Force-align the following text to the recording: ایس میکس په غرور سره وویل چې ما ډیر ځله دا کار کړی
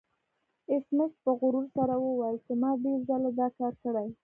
ایس 0.71 0.85
میکس 0.97 1.17
په 1.25 1.31
غرور 1.39 1.65
سره 1.75 1.93
وویل 1.97 2.37
چې 2.45 2.53
ما 2.61 2.71
ډیر 2.83 2.99
ځله 3.09 3.29
دا 3.39 3.47
کار 3.59 3.73
کړی 3.83 4.07